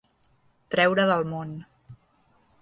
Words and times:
Treure 0.75 1.05
del 1.11 1.27
món. 1.35 1.53